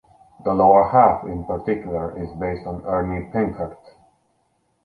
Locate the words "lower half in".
0.51-1.43